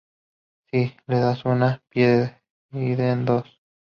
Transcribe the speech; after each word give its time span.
Si 0.71 0.81
le 1.05 1.19
das 1.19 1.45
una, 1.45 1.69
piden 1.91 3.23
dos. 3.27 3.61